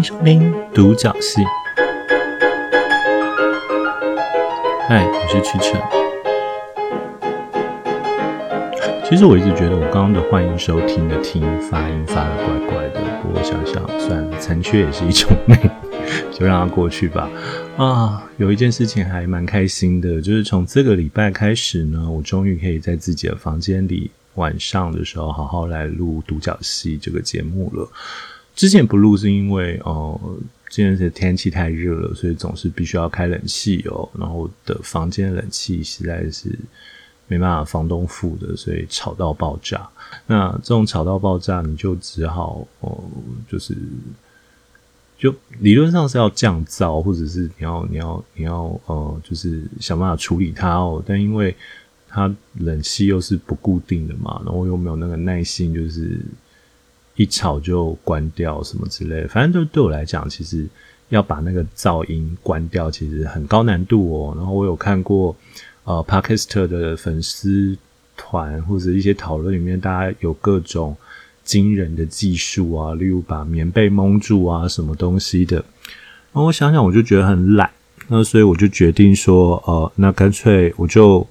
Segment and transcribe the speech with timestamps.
[0.00, 1.42] 迎收听读角戏。
[4.88, 5.78] 嗨，我是曲晨。
[9.04, 15.54] 其实我一直觉得我刚刚的欢迎收听的听发音发的怪怪的，不过想想，算了，残缺也是一种美，
[16.32, 17.28] 就让它过去吧。
[17.76, 27.86] 啊，有一件事情还蛮开心的，就是从这个礼拜开始呢，我终于可以在自己的房间里晚上的时候好好来录独角戏这个节目了。
[28.60, 30.20] 之前不录是因为哦，
[30.68, 34.06] 今天是天气太热了，所以总是必须要开冷气哦。
[34.12, 36.54] 然后的房间冷气实在是
[37.26, 39.88] 没办法房东付的，所以吵到爆炸。
[40.26, 43.02] 那这种吵到爆炸，你就只好哦，
[43.48, 43.74] 就是
[45.18, 51.02] 就理论上是要降噪，或者是你要你要你要呃，就是想办法处理它哦。
[51.06, 51.56] 但因为
[52.06, 56.20] 它冷气又是不固定的嘛，然后又没有那个耐心，就是。
[57.20, 60.66] 一吵就关掉什么之类的，反正就对我来讲，其实
[61.10, 64.34] 要把那个噪音关掉，其实很高难度哦。
[64.38, 65.36] 然后我有看过
[65.84, 67.76] 呃 Podcast 的粉丝
[68.16, 70.96] 团或者一些讨论里面，大家有各种
[71.44, 75.56] 惊人的技术啊，例如把棉被蒙住啊，什么东西的。
[75.56, 77.70] 然后我想想，我就觉得很懒，
[78.08, 81.26] 那所以我就决定说，呃，那干脆我就。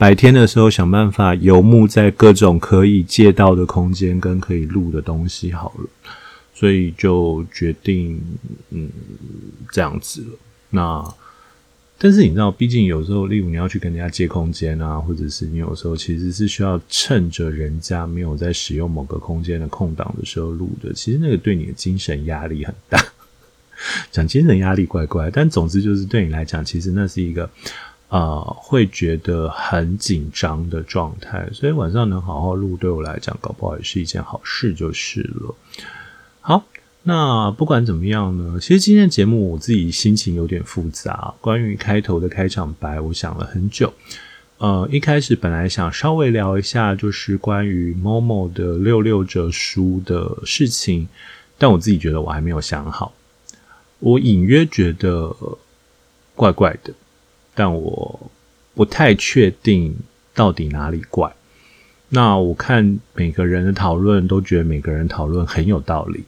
[0.00, 5.86] 白天的时候想办法游牧在各种可以借到的空间跟可以录的东西好了，
[6.54, 8.18] 所以就决定
[8.70, 8.88] 嗯
[9.70, 10.38] 这样子了。
[10.70, 11.14] 那
[11.98, 22.98] 但是你知道，毕竟有时候，例如你要去跟人家借空间啊，或者是你有时候其实是需要趁着人家没有在使用某个空间的空档的时候录的，其实那个对你的精神压力很大。
[24.10, 27.50] 讲精神压力怪怪，但总之就是对你来讲，其实那是一个。
[28.10, 35.54] 啊、会觉得很紧张的状态，所以晚上能好好录，对我来讲，搞不好也是一件好事，就是了。
[36.40, 36.64] 好，
[37.04, 41.32] 那不管怎么样呢，其实今天的节目我自己心情有点复杂。
[41.40, 43.92] 关于开头的开场白，我想了很久。
[44.58, 51.06] 呃，一开始本来想稍微聊一下，就是关于 Momo 的六六折书的事情，
[51.56, 53.14] 但我自己觉得我还没有想好，
[54.00, 55.32] 我隐约觉得
[56.34, 56.92] 怪怪的。
[57.54, 58.30] 但我
[58.74, 59.96] 不太确定
[60.34, 61.34] 到底哪里怪。
[62.08, 66.24] 那我看每个人的讨论都觉得每个人讨论很有道理，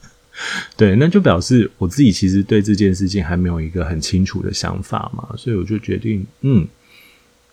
[0.76, 6.66] 对，那就表示我自己其实对这件事情还没有一个很清楚的想法嘛，所以我就决定，嗯，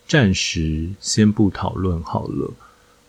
[0.07, 2.53] 暂时先不讨论好了。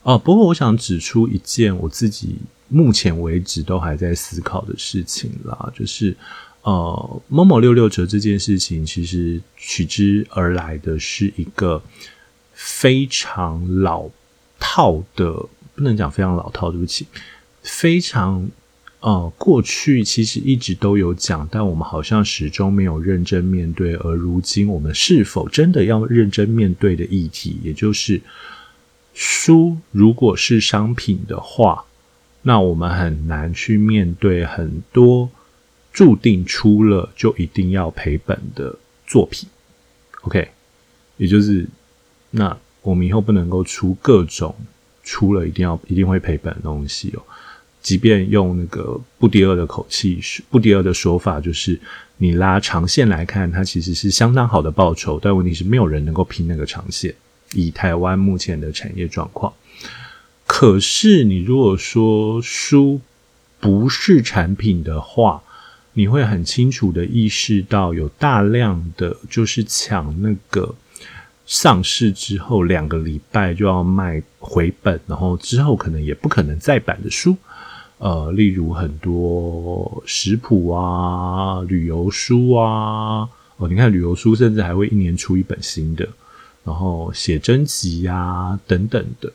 [0.03, 2.37] 哦，不过我想指出一件我自己
[2.69, 6.17] 目前为止都还在思考的事情啦，就是。
[6.63, 11.83] 呃某某六六折这件事情，其实取之而来的是一个
[12.53, 14.09] 非常老
[14.59, 15.33] 套的，
[15.75, 17.07] 不能讲非常老套，对不起，
[17.63, 18.49] 非常
[19.01, 28.21] 呃，过去其实一直都有讲，但我们好像始终没有认真面对，而如今我们是否真的要认真面对的议题，也就是
[29.15, 31.85] 书如果是商品的话，
[32.43, 35.31] 那我们很难去面对很多。
[35.99, 38.73] 注定出了就一定要赔本的
[39.05, 39.49] 作品
[40.21, 40.49] ，OK，
[41.17, 41.67] 也就是
[42.31, 44.55] 那我们以后不能够出各种
[45.03, 47.23] 出了一定要一定会赔本的东西哦。
[47.83, 51.77] 即便用那个不第二的口气，不第二的说法，就是
[52.19, 57.13] 你拉长线来看，它其实是相当好的报酬，但问题是没有人能够拼那个长线。
[57.55, 59.53] 以台湾目前的产业状况，
[60.47, 63.01] 可是你如果说书
[63.59, 65.43] 不是产品的话，
[65.99, 70.73] 你会很清楚的意识到，有大量的就是抢那个
[71.45, 77.37] 上市之后两个礼拜就要卖回本，然后之后可能也不可能再版的书，
[77.99, 86.09] 呃，例如很多食谱啊、旅游书啊，哦，你看旅游书甚至还会一年出一本新的，
[86.63, 89.33] 然后写真集啊等等的。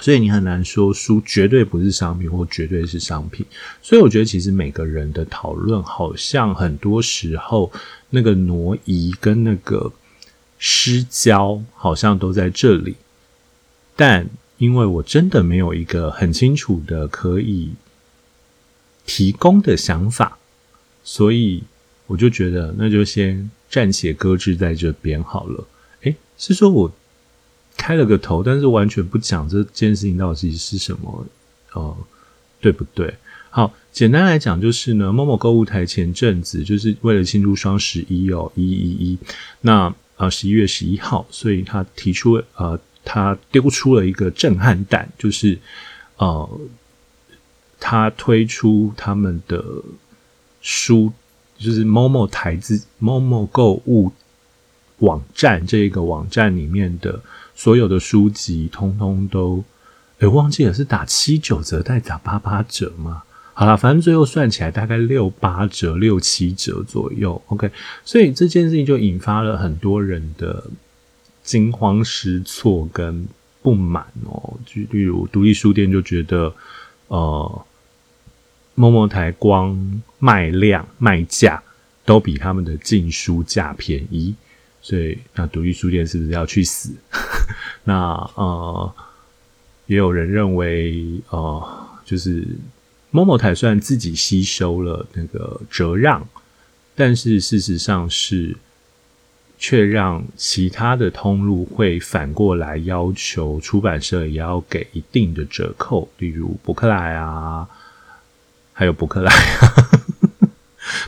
[0.00, 3.44] 所以你很难说书绝对不是商品或绝对是商品，
[3.82, 7.70] 所以我觉得其实每个人的讨论好像很多时候
[8.08, 9.92] 那个挪移跟那个
[10.58, 12.96] 失焦好像都在这里，
[13.94, 14.26] 但
[14.56, 17.70] 因为我真的没有一个很清楚的可以
[19.04, 20.38] 提供的想法，
[21.04, 21.62] 所以
[22.06, 25.66] 我就觉得那就先暂且搁置在这边好了。
[26.02, 26.90] 诶，是说我。
[27.80, 31.26] 开了个头，但是完全不讲这件事情到底是什么，
[31.72, 31.96] 呃，
[32.60, 33.14] 对不对？
[33.48, 39.18] 好，简单来讲就是呢，Momo 购物台前阵子就是为了庆祝双十一哦，一一一，
[39.62, 45.58] 那呃十一月十一号，所以他提出呃，他丢出了一个震撼弹，就是
[46.18, 46.60] 呃，
[47.80, 49.64] 他推出他们的
[50.60, 51.10] 书，
[51.58, 54.12] 就是某某台子某某购物
[54.98, 57.18] 网站这个网站里面的
[57.60, 59.62] 所有的书籍，通通都，
[60.18, 63.22] 哎，忘记了是打七九折，再打八八折吗？
[63.52, 67.38] 好了，反正最后算起来大概六八折、六七折左右。
[67.48, 67.70] OK，
[68.02, 70.64] 所以这件事情就引发了很多人的
[71.42, 73.28] 惊慌失措跟
[73.60, 74.58] 不满哦。
[74.64, 76.50] 就例如独立书店就觉得，
[77.08, 77.66] 呃
[78.74, 81.62] ，Momo 台光卖量卖价
[82.06, 84.34] 都比他们的进书价便宜，
[84.80, 86.94] 所以那独立书店是不是要去死？
[87.90, 88.94] 那呃，
[89.86, 91.62] 也有人认为，呃，
[92.04, 92.46] 就是。
[93.12, 96.24] Momo 台虽然自己吸收了那个折让，
[96.94, 98.56] 但是事实上是
[99.58, 107.68] 却让其他的通路会反过来要求出版社也要给一定的折扣，例如博客来啊，
[108.72, 109.79] 还有博客来啊，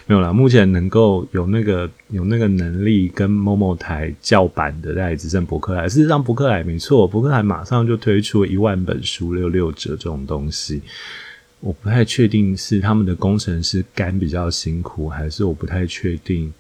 [0.06, 5.88] 没有啦，目前能够有那个有那个能力跟某某台叫板的，大概只剩博客来。
[5.88, 10.82] 事实上，博客来没错，博客来马上就推出一万本书六六折这种东西。
[11.60, 16.52] 我不太确定是他们的工程师干比较辛苦，还是我不太确定，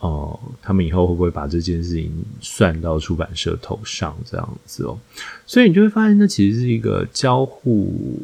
[0.00, 4.98] 哦、他们以后会不会把这件事情算到出版社头上这样子哦？
[5.46, 8.20] 所以你就会发现，这其实是一个交互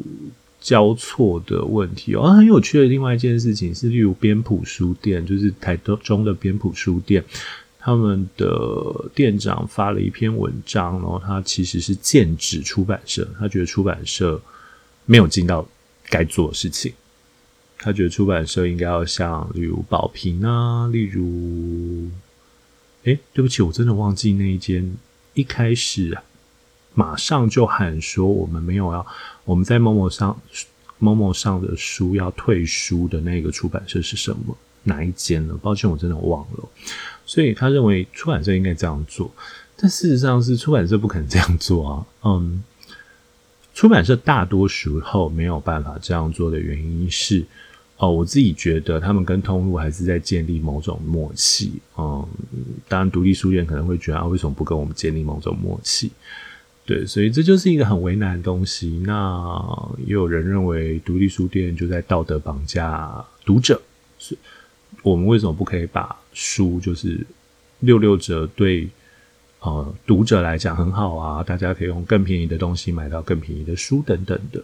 [0.65, 2.33] 交错的问题哦。
[2.33, 7.23] 很有趣的另外一件事情是，例如边埔书店，就是台东中的边埔书店，
[7.79, 14.41] 他们的店长发了一篇文章，然后他其实是剑指出版社，他觉得出版社
[15.05, 15.67] 没有尽到。
[16.07, 16.93] 该做的事情，
[17.79, 22.07] 他觉得出版社应该要像，例如宝瓶啊，例如，
[23.05, 24.95] 哎，对不起，我真的忘记那一间
[25.33, 26.15] 一开始
[26.95, 29.05] 马上就喊说我们没有要
[29.43, 30.35] 我们在某某上
[30.97, 34.57] 某某上的书要退书的那个出版社是什么？
[34.81, 35.55] 哪一间呢？
[35.61, 36.69] 抱歉，我真的忘了。
[37.25, 39.31] 所以他认为出版社应该这样做，
[39.77, 42.63] 但事实上是出版社不肯这样做啊，嗯。
[43.73, 47.45] 出版社大多时候没有办法这样做的原因是，
[47.97, 51.73] 哦，我自己觉得他们跟通路还是在建立某种默契。
[51.97, 52.25] 嗯，
[52.87, 56.09] 当然，独立书店可能会觉得啊，为什么不跟我们建立某种默契？
[56.85, 59.01] 对，所以这就是一个很为难的东西。
[59.05, 59.67] 那
[60.05, 63.81] 也有人认为，独立书店就在道德绑架读者。
[64.19, 64.37] 是，
[65.01, 67.25] 我们为什么不可以把书就是
[67.79, 68.87] 六六折对？
[69.61, 74.63] 呃，读者来讲很好啊，大家可以用更便宜的东西买到更便宜的书等等的。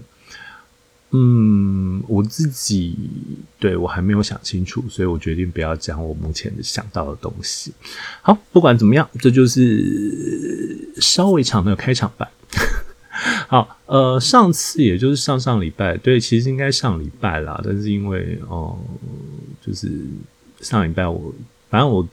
[1.12, 2.96] 嗯，我自己
[3.60, 7.74] 对我还没有想清楚，所以我决定不要讲我目前想到的东西。
[8.22, 12.31] 好，不管怎么样，这就是稍微长的开场白。
[13.50, 18.80] 好，呃，上次也就是上上礼拜，对，其实应该上礼拜啦，但是因为哦、
[19.66, 19.90] 就是
[20.62, 21.34] 上礼拜我
[21.69, 22.08] 反正我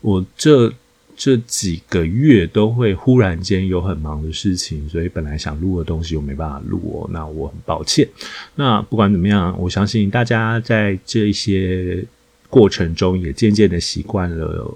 [0.00, 0.72] 我这。
[1.14, 8.08] 这几个月都会忽然间有很忙的事情，所以本来想录的东西我没办法录哦，那我很抱歉。
[8.54, 12.04] 那不管怎么样，我相信大家在这些
[12.48, 14.74] 过程中也渐渐的习惯了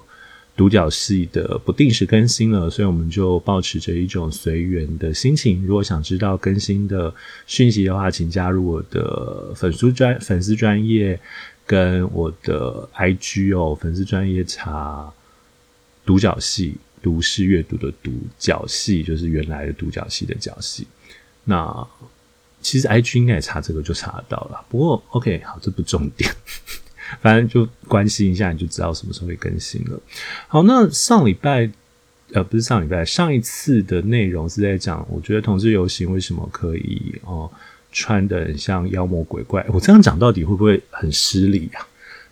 [0.57, 5.65] 独角戏的不定时更新了，所以我们就抱持着一种随缘的心情。
[5.67, 7.13] 如果想知道更新的
[7.47, 11.19] 讯息的话，请加入我的粉丝专粉丝专业
[11.67, 15.13] 跟我的 IG 哦，粉丝专业查。
[16.07, 20.87] 独角戏，读是阅读的独，角戏就是原来的独角戏的角戏。
[21.45, 21.87] 那
[22.63, 24.65] 其实 IG 应该也查这个就查得到了。
[24.69, 26.33] 不过 OK，好，这不重点，
[27.21, 30.01] 反正就关心一下，你就知道什么时候会更新了。
[30.49, 31.71] 好，那上礼拜
[32.33, 37.51] 呃不是上礼拜，上一次的内容是在讲，我觉得同志游行为什么可以哦
[37.93, 39.67] 穿得很像妖魔鬼怪？
[39.69, 41.87] 我这样讲到底会不会很失礼啊？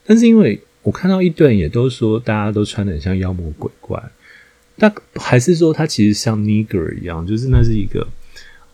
[0.07, 0.61] 但是因为。
[0.85, 4.01] 我看到一堆人也都说，大家都穿得很像妖魔鬼怪，
[4.77, 8.07] 但还是说他其实像 nigger 一样，就是那是一个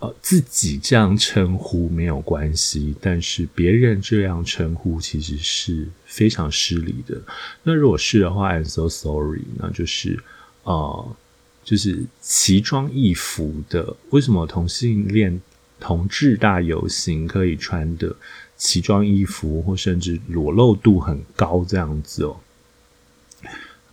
[0.01, 7.23] 呃自己这样称呼没有关系，但是别人这样称呼其实是非常失礼的。
[7.63, 10.19] 那如果是的话，I'm so sorry，那就是
[10.65, 11.17] 呃
[11.63, 15.41] 就是奇装异服的，为什么同性恋
[15.79, 18.17] 同志大游行可以穿的？
[18.61, 22.37] 奇装异服，或甚至裸露度很高这样子哦。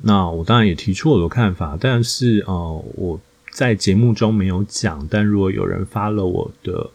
[0.01, 3.17] 那我当然也提出我的看法，但是呃，我
[3.53, 5.07] 在节目中没有讲。
[5.09, 6.89] 但如果有人发了我的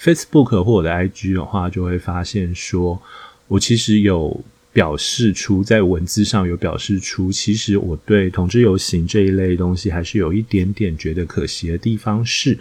[0.00, 3.02] Facebook 或我的 IG 的话，就会发现说，
[3.48, 4.40] 我其实有
[4.72, 12.56] 表示出在文字上有表示出，其实我对同志游行这一类东西还是有一点点觉得可惜的地方是。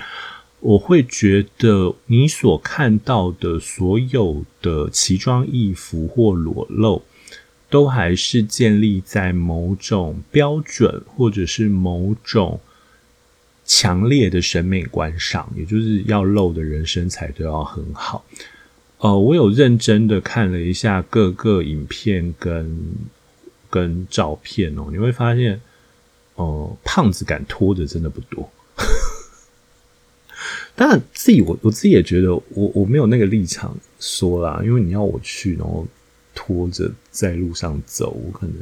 [0.65, 7.03] 我会觉得你所看到的所有的奇装异服或裸露，
[7.69, 12.59] 都还是建立在某种标准或者是某种
[13.63, 18.25] 强烈的审美观上，也就是要露的人身材都要很好。
[18.97, 22.81] 呃，我有认真的看了一下各个影片跟
[23.69, 25.61] 跟照片哦，你会发现，
[26.33, 28.49] 哦、呃，胖子敢脱的真的不多。
[30.77, 35.87] 当然，自己我我自己也觉得我，我没有那个立场说啦，因为你要我去，然后
[36.33, 38.55] 拖着在路上走，我可能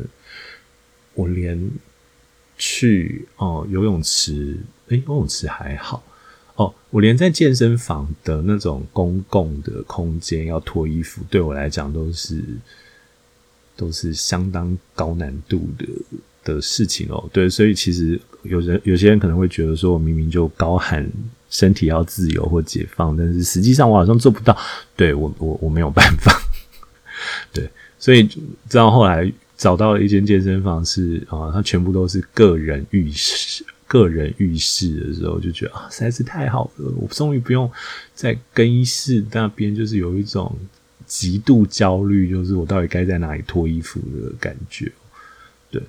[1.15, 1.71] 我连
[2.55, 4.55] 去哦、游泳池，
[4.89, 6.03] 诶、游泳池还好
[6.55, 12.43] 哦，我连在健身房的那种公共的空间要脱衣服，对我来讲都是
[13.75, 15.87] 都是相当高难度的
[16.43, 17.27] 的事情哦。
[17.33, 21.11] 对，所以其实有人有些人可能会觉得说，我明明就高喊。
[21.53, 24.57] 身体要自由或解放，但是实际上我好像做不到。
[24.95, 26.35] 对，我我我没有办法。
[27.53, 27.69] 对，
[27.99, 28.39] 所以直
[28.71, 36.91] 到后来找到了一间健身房是，啊，它全部都是个人浴室，个人浴室的时候，就觉得啊，实在是太好了。
[36.97, 37.71] 我终于不用
[38.15, 40.57] 在更衣室那边，就是有一种
[41.05, 44.91] 极度焦虑，就是我到底该在哪里脱衣服的感觉。
[45.69, 45.79] 对，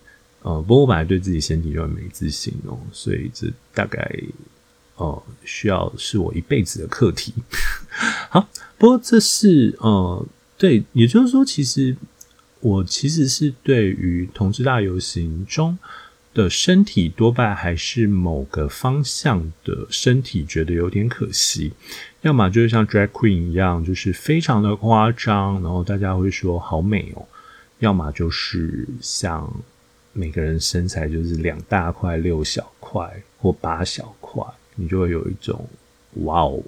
[0.42, 4.22] 呃，不过我本来对自己身体就很没自信哦，所以这大概。
[4.96, 7.34] 哦，需要是我一辈子的课题。
[8.30, 8.48] 好，
[8.78, 11.96] 不过这是呃，对，也就是说，其实
[12.60, 15.78] 我其实是对于同志大游行中
[16.32, 21.72] 的身体多半还是某个方向的身体，觉得有点可惜。
[22.22, 27.22] 要么就是像 drag queen 一样，就是非常的夸张，然后大家会说好美哦；
[27.80, 29.52] 要么就是像
[30.12, 34.42] 每个人身材就是两大块、六小块或八小块。
[34.76, 35.68] 你就会有一种
[36.24, 36.62] 哇哦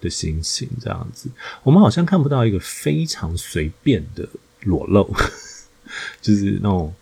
[0.00, 1.28] 的心情，这样子。
[1.62, 4.28] 我们好像看不到一个非常随便的
[4.62, 5.08] 裸露，
[6.20, 6.92] 就是那种，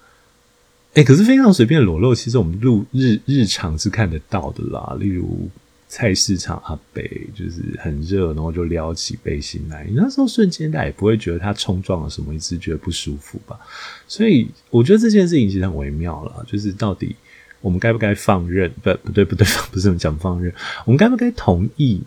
[0.95, 4.97] 哎、可是非常随便的裸露，其实我们日日日常是看得到的啦。
[5.01, 5.49] 例如
[5.89, 13.59] 菜市场阿北，就是很热，然后就撩起背心来，你那时候瞬间大家也不会觉得他冲撞了什么，一直觉得不舒服吧？
[14.07, 17.17] 所以我觉得这件事情其实很微妙啦，就是到底。
[17.61, 18.71] 我们该不该放任？
[18.83, 20.53] 不，不对，不对，不是讲放任。
[20.85, 22.01] 我们该不该同意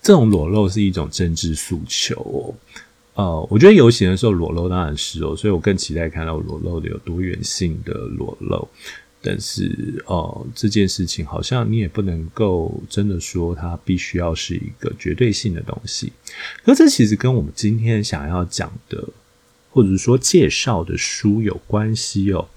[0.00, 2.54] 这种裸露是一种政治诉求哦？
[3.14, 8.68] 呃，我觉得游行的时候裸露当然是哦，所以我更期待看到裸露的有多元性的裸露。
[9.24, 16.12] 但是，呃，这件事情好像你也不能够真的说它必须要是一个绝对性的东西。
[16.64, 19.06] 可这其实跟我们今天想要讲的，
[19.70, 22.48] 或者是说介绍的书有关系哦。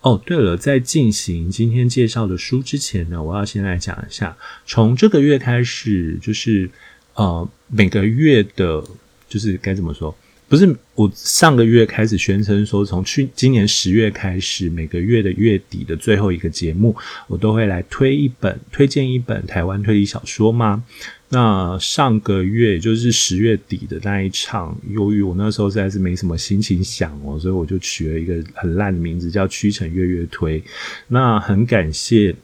[0.00, 6.70] 哦，对了，在进行今天介绍的书之前呢，我要先来讲一下，从这个月开始，就是
[7.14, 8.82] 呃每个月的，
[9.28, 10.16] 就是该怎么说？
[10.48, 20.84] 不是我上个月开始宣称说，从去今年十月开始，每个月的月底的最后一个节目，我都会来推一本，推荐一本台湾推理小说吗？
[21.30, 30.58] 那上个月也就是十月底的那一场，由于我那时候实在是没什么心情想哦，所以我就取了一个很烂的名字，叫《屈臣月月推》。
[31.06, 32.34] 那很感谢，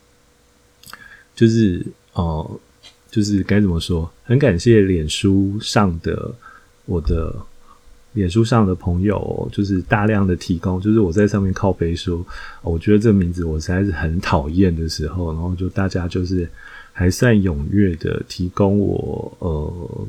[1.35, 2.61] 就是哦、
[3.11, 4.13] 就是该怎么说？
[4.23, 6.35] 很感谢脸书上的
[6.85, 7.35] 我的
[8.13, 12.23] 脸书上的朋友，就是大量的提供，就是我在上面靠背说，
[12.61, 16.47] 我觉得这名字我实在是很讨厌的时候，然后就大家就是。
[16.97, 20.09] 还算踊跃的提供我呃，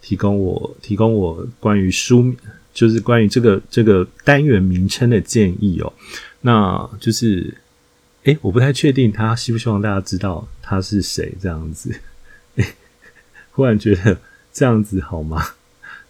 [0.00, 2.34] 提供我提供我关于书，
[2.74, 5.92] 就是关于这个这个单元名称的建议哦。
[6.40, 7.54] 那就是，
[8.24, 11.94] 诶、我不太确定他希不希望大家知道他是谁这样子。
[12.56, 12.66] 诶，
[13.52, 14.18] 忽然觉得
[14.52, 15.44] 这样子好吗？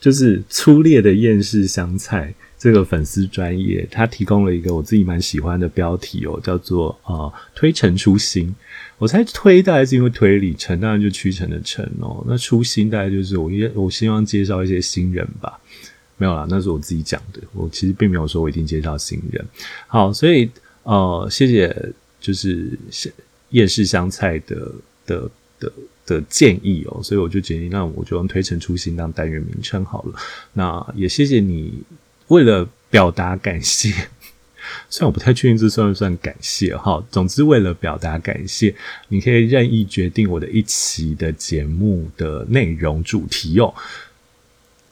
[0.01, 2.35] 就是粗劣的厌世香菜。
[2.63, 8.55] 这个粉丝专业，他提供了一个我自己蛮喜欢的标题哦，叫做“呃推陈出新”。
[8.99, 12.25] 我猜推大概是因为推理，陈当然就屈臣的陈哦。
[12.25, 15.59] 那出新大概就是我我希望介绍一些新人吧。
[16.17, 17.41] 没有啦，那是我自己讲的。
[17.53, 19.45] 我其实并没有说我一定介绍新人。
[19.89, 20.49] 好，所以
[20.85, 22.79] 呃，谢谢就是
[23.51, 24.73] 夜市香菜的
[25.05, 25.73] 的的
[26.07, 27.03] 的建议哦。
[27.03, 30.15] 所以我就决定，那我就用推陈出新当单元名称好了。
[30.53, 31.83] 那也谢谢你。
[32.33, 33.91] 为了表达感谢，
[34.89, 37.05] 虽然我不太确定这算不算感谢哈。
[37.11, 38.75] 总之，为了表达感谢，
[39.09, 43.75] 你可以任意决定我的一期的节目的内容主题哦。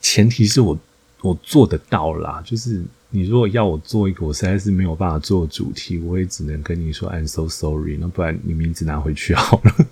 [0.02, 0.78] 前提是我
[1.22, 7.96] 我做得到啦，就是你如果要我做一个我实在是没有办法做主题，我也只能跟你说 I'm so sorry。
[7.98, 9.86] 那不然你名字拿回去好了。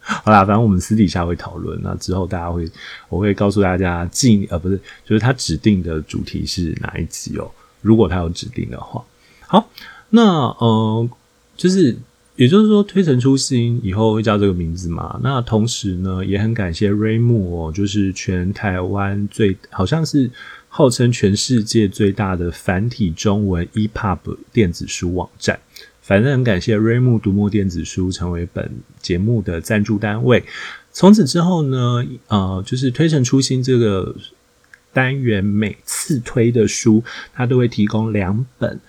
[0.00, 1.78] 好啦，反正我们私底下会讨论。
[1.82, 2.68] 那之后大家会，
[3.08, 7.50] 我会告诉大家进呃不是，就是他指定的主题是哪一集哦。
[7.82, 9.04] 如果他有指定的话，
[9.46, 9.68] 好，
[10.10, 11.08] 那呃
[11.56, 11.96] 就是。
[12.36, 15.20] 也就是说，推陈出新以后会叫这个名字嘛？
[15.22, 20.30] 那同时呢，也很感谢 Readmoo 哦，就是全台湾最好像是
[20.66, 25.60] 号称全世界最大的繁体中文 EPUB 电子书网站。
[26.10, 28.68] 反正很感谢 Readmoo 读墨电子书成为本
[29.00, 30.42] 节目的赞助单位。
[30.90, 34.16] 从此之后呢，呃，就是推陈出新这个
[34.92, 38.80] 单元，每次推的书，它都会提供两本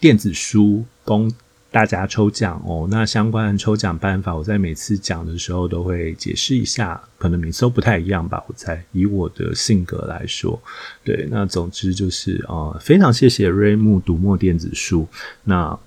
[0.00, 1.30] 电子书供。
[1.70, 8.42] 大家抽奖哦，那相关的抽奖办法，我在每次讲的时候都会解释一下，可能每次都不太一样吧。
[8.48, 10.58] 我猜以我的性格来说，
[11.04, 15.06] 对，那总之就是、呃，非常谢谢 Readmoo 读墨电子书。
[15.44, 15.78] 那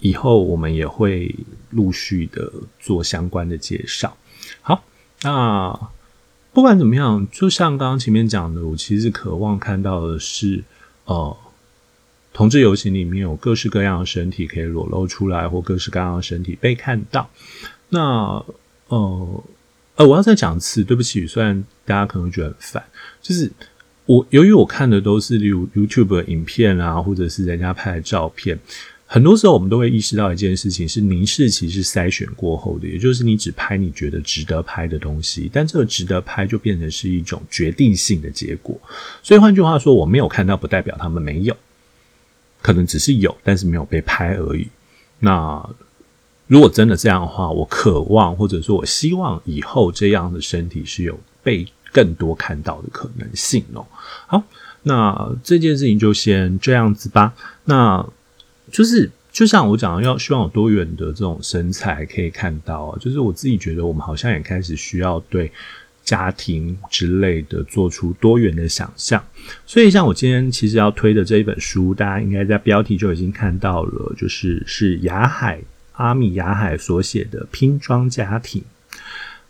[0.00, 1.34] 以后我们也会
[1.70, 4.16] 陆续的做相关的介绍。
[4.60, 4.82] 好，
[5.22, 5.88] 那
[6.52, 10.64] 不管怎么样，就像刚刚前面讲的，我其实渴望看到的是，
[11.04, 11.36] 呃。
[12.32, 17.28] 同志游行里面有各式各样的身体可以裸露出来，或各式各样的身体被看到。
[17.88, 18.00] 那
[18.86, 19.44] 呃
[19.96, 22.84] 呃，我要再讲一次，对不起，虽然大家可能会觉得很烦，
[23.20, 23.50] 就是
[24.06, 28.56] 我由于我看的都是例如 YouTube 的影片啊，或者是人家拍的照片，
[29.12, 38.80] 很多时候我们都会意识到一件事情：是凝视其实筛选过后的，也就是你只拍你觉得值得拍的东西，但这个值得拍就变成是一种决定性的结果。
[39.20, 41.56] 所以换句话说，我没有看到，不代表他们没有。
[42.62, 44.68] 可能只是有，但是没有被拍而已。
[45.18, 45.68] 那
[46.46, 53.84] 如果真的这样的话，我渴望或者说我希望以后这样的身体是有被更多看到的可能性哦。
[54.28, 54.44] 好，
[54.84, 57.34] 那这件事情就先这样子吧。
[57.64, 58.06] 那
[58.70, 65.50] 就是就像我讲，要希望有多元的这种身材可以看到，就是我自己觉得我们好像也开始需要对。
[66.02, 69.22] 家庭之类的，做出多元的想象。
[69.64, 75.60] 所以，像我今天其实要推的这一本书，大家应该在标题就已经看到了，就是是雅海
[75.92, 78.60] 阿米雅海所写的《拼装家庭》。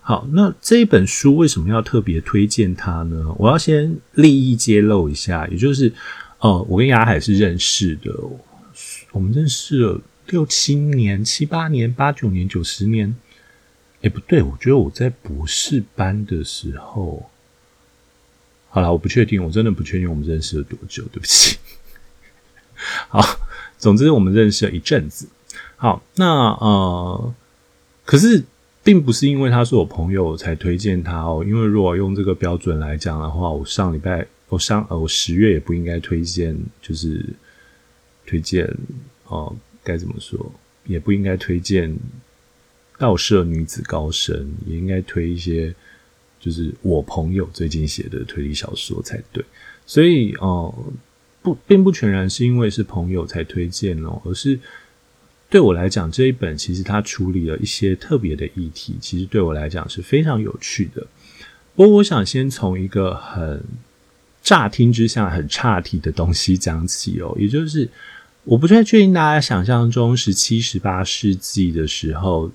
[0.03, 3.35] 好，那这一本书为什么要特别推荐它呢？
[3.39, 5.91] 我要先利益揭露一下，也就是，
[6.41, 8.13] 呃，我跟雅海是认识的，
[9.13, 13.17] 我们认识了六七年、七八年、八九年、九十年。
[14.03, 17.29] 哎，不对，我觉得我在博士班的时候，
[18.71, 21.59] 好了，我不确定，我真的不确定我们认识了多久，对不起。
[23.09, 23.21] 好，
[23.77, 25.29] 总之我们认识了一阵子。
[25.77, 27.35] 好，那呃，
[28.07, 28.43] 可是
[28.83, 37.23] 并不是因为他是我朋友才推荐他哦，因为如果用这个标准来讲的话，我上礼拜，我上呃，我十月也不应该推荐，就是
[38.31, 38.65] 推荐
[39.25, 40.53] 哦，呃，该怎么说，
[40.85, 41.97] 也不应该推荐。
[42.99, 45.75] 道社女子高生也应该推一些，
[46.39, 49.43] 就是我朋友最近写的推理小说才对。
[49.87, 50.75] 所以哦、
[51.41, 54.61] 不，并不全然是因为是朋友才推荐哦，而是
[55.49, 61.07] 对我来讲这一本其实它处理了一些特别的议题，其实对我来讲是非常有趣的。
[61.75, 63.65] 不过我想先从一个很
[64.43, 67.89] 乍听之下很差题的东西讲起哦，也就是
[68.45, 72.51] 我不太确定大家想象中十七、十八世纪的时候。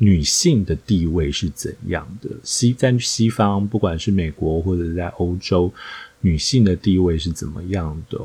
[0.00, 2.30] 女性的地位是怎样的？
[2.44, 5.74] 西在西方，不管是美国或者在欧洲，
[6.20, 8.16] 女性的地位是怎么样的？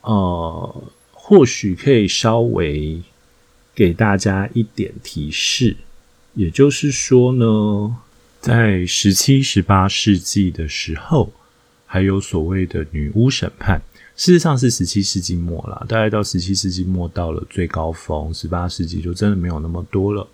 [0.00, 3.02] 呃，或许可以稍微
[3.74, 5.76] 给大家一点提示，
[6.32, 7.94] 也就是说呢，
[8.40, 11.30] 在十七、十八世纪的时候，
[11.84, 13.82] 还有所谓的女巫审判，
[14.16, 20.26] 事实上是十七世纪末啦，大概到十七世纪末到了最高峰，十八世纪就真的没有那么多了。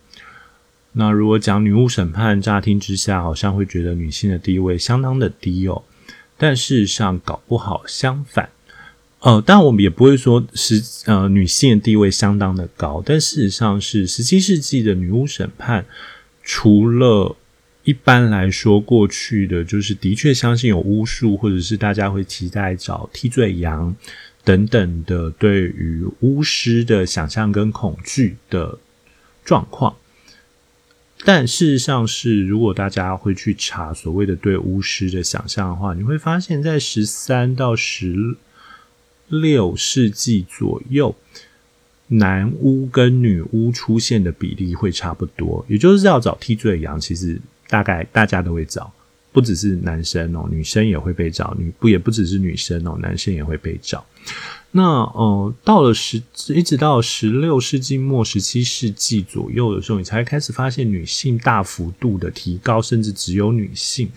[0.92, 5.82] 那如果讲女巫审判，乍听之下好像会觉得女性的地位相当的低哦，
[6.36, 8.50] 但事实上搞不好相反，
[9.20, 15.84] 呃，当然我们也不会说是呃女性的地位相当的高，但事实上是十七世纪的女巫审判，
[16.42, 17.34] 除了
[17.84, 23.94] 一般来说过去的就是的确相信有巫术，或者是大家会期待找替罪羊
[24.44, 28.78] 等等的对于巫师的想象跟恐惧的
[29.44, 29.96] 状况。
[31.24, 38.36] 但事实上是，如果大家会去查所谓的对巫师的想象的话，你会发现在十三到十
[39.28, 41.14] 六世纪左右，
[42.08, 45.64] 男巫跟女巫出现的比例会差不多。
[45.68, 47.40] 也就是要找替罪羊，其实
[47.72, 48.92] 大概大家都会找，
[49.32, 54.04] 不只是男生哦，女生也会被找，女不也不只是女生哦，男生也会被找。
[54.72, 64.10] 那呃，到了十一直到十六世纪末、十七世纪左右的时候，你才开始发现女性大幅度的提高，甚至只有女性。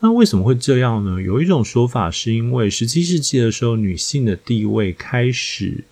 [0.00, 1.22] 那为什么会这样呢？
[1.22, 5.84] 有一种说法是因为十七世纪的时候，女性的地位开始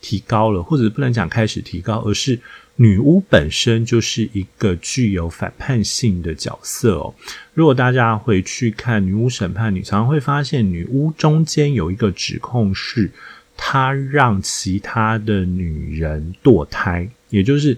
[0.00, 2.40] 提高了，或者不能讲开始提高，而是
[2.80, 7.14] 女巫本身就是一个具有反叛性的角色哦。
[7.52, 13.10] 如果大家回去看《女巫审判》，你常常会发现，女巫中间有一个指控是，
[13.56, 17.76] 她让其他的女人堕胎，也就是。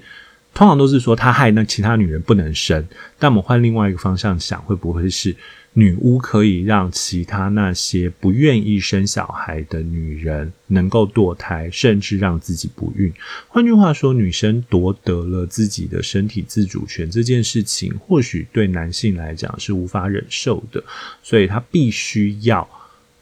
[0.52, 2.84] 通常都是说她害那其他女人不能生，
[3.20, 5.34] 但我们换另外一个方向想，会不会是
[5.72, 13.12] 女巫可以让其他那些不愿意生小孩的女人能够堕胎，甚至让自己不孕？
[13.46, 20.82] 换句话说，女生夺得了自己的身体自主权这件事情，或许对男性来讲是无法忍受的，
[21.22, 22.68] 所以他必须要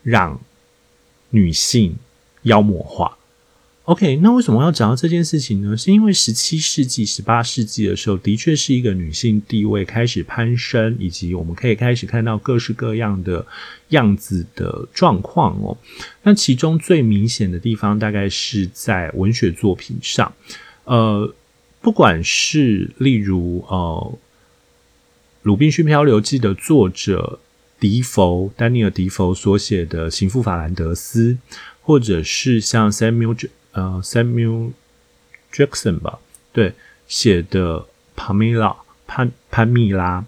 [0.03, 0.41] 让
[1.29, 1.95] 女性
[2.45, 3.18] 妖魔化。
[3.89, 5.75] OK，那为什么要讲到这件事情呢？
[5.75, 13.47] 是因为十七世纪、十八世纪的时候，的确是一个女性地位开始攀升，以及我们可以开始看到各式各样的
[13.89, 15.75] 样子的状况哦。
[16.23, 20.31] 那其中最明显的地方，大概是在文学作品上。
[20.85, 21.35] 呃，
[21.81, 24.13] 不管是例如呃
[25.45, 27.41] 《鲁滨逊漂流记》的作者
[27.81, 31.33] 狄佛丹尼尔·狄佛所写的《情妇法兰德斯》，
[31.81, 33.49] 或者是像 Samuel。
[33.79, 34.73] 呃，Samuel
[35.53, 36.19] Jackson 吧，
[36.53, 36.75] 对，
[37.07, 37.87] 写的
[38.17, 40.25] 帕米拉潘潘蜜拉，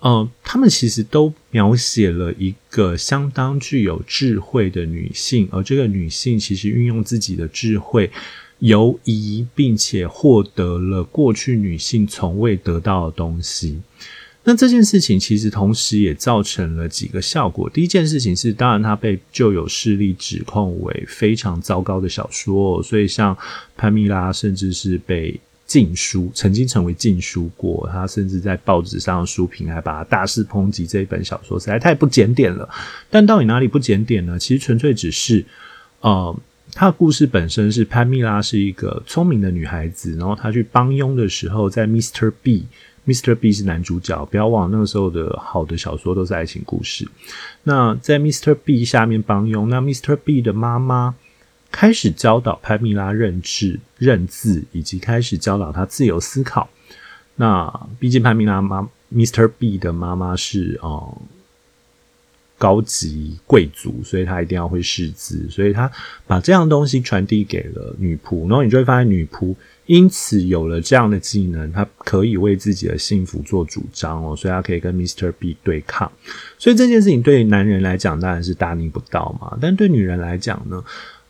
[0.00, 8.10] 呃，他们其实都描写了一个相当具有智慧的女性，而这个女性其实运用自己的智慧，
[8.58, 13.80] 游移并且获得了过去女性从未得到的东西。
[14.50, 17.70] 那这件事情其实同时也造成了几个效果。
[17.70, 23.36] 第一件事情是，当然他被旧有势力指控为非常糟糕的小说，所以像
[23.76, 27.88] 潘蜜拉甚至是被禁书，曾经成为禁书过。
[27.92, 32.68] 他甚至在报纸上书评还把他大肆抨击这一本小说，实在太不检点了。
[33.08, 34.36] 但到底哪里不检点呢？
[34.36, 35.44] 其实纯粹只是，
[36.00, 36.36] 呃，
[36.72, 42.32] 他的故事本身是潘蜜拉是一个聪明的女孩子，然后她去帮佣的时候，在 Mr.
[42.42, 42.66] B。
[43.10, 43.34] Mr.
[43.34, 47.08] B 是男主角，不要忘了那个时候的好的小说都是爱情故事。
[47.64, 48.54] 那在 Mr.
[48.54, 50.14] B 下面帮佣，那 Mr.
[50.14, 51.16] B 的妈妈
[51.72, 56.70] 开始教导潘蜜拉认字、认字，以及开始教导她自由思考。
[57.34, 59.48] 那毕竟潘蜜拉妈 Mr.
[59.48, 61.26] B 的妈妈是哦、嗯、
[62.58, 65.90] 高级贵族，所以她一定要会识字，所以她
[66.28, 69.54] 把这样东西传递给了女仆，然后你就会发现女仆。
[69.90, 75.32] 因此有了这样的技能，他可以为自己的幸福做主张哦，所以他可以跟 Mr.
[75.32, 76.08] B 对抗。
[76.58, 80.80] 所以这件事情对男人来讲当然是大逆不道嘛，但对女人来讲呢？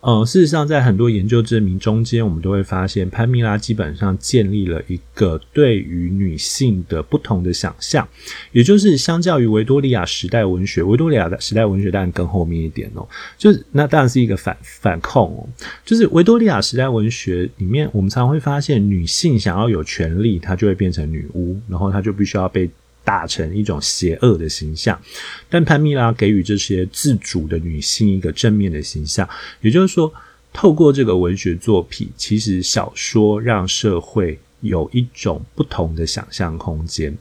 [0.01, 8.09] 呃，事实上，在很多研究证明中间，我们都会发现，潘蜜拉基本上建立了一个对于女性的不同的想象，
[8.51, 15.47] 也就是相较于维多利亚时代文学，维多利亚的时代文学当然更后面一点哦，就是那当然是一个反反控哦，
[15.85, 22.71] 就是维多利亚时代文学里面，我们常常会发现，女性想要有权利，她就会变成女巫，然后她就必须要被。
[23.05, 25.01] 打成一种邪恶的形象，
[25.49, 29.29] 但潘蜜拉给予这些自主的女性一个正面的形象，
[29.61, 30.13] 也就是说，
[30.53, 37.17] 透过这个文学作品，其实小说让社会有一种不同的想象空间。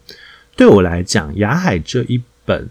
[0.56, 2.70] 对我来讲，雅海这一本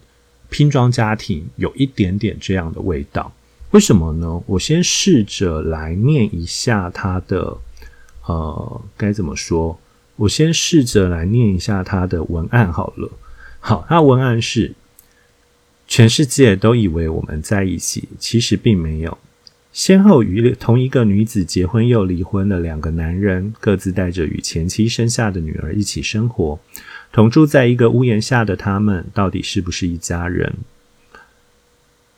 [0.51, 3.33] 拼装家庭有一点点这样的味道。
[3.71, 4.43] 为什么呢？
[4.47, 7.57] 我先试着来念一下它的，
[8.27, 9.79] 呃，该怎么说？
[10.19, 13.11] 我先试着来念一下他的文案好了。
[13.61, 14.75] 好，他文案是：
[15.87, 19.19] 全世界都以为我们在一起，其实并没有。
[19.73, 26.59] 先后与同一个女子结婚又离婚的两个男人，各自带着与前妻生下的女儿一起生活，
[27.13, 30.55] 同住在一个屋檐下的他们，到底是不是一家人？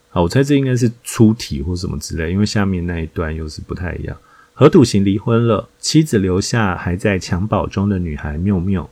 [0.08, 4.16] 好，我猜这应该是粗体或什么之类，因为下面那一段又是不太一样。
[4.60, 8.90] 河笃行离婚了，妻子留下还在襁褓中的女孩缪缪，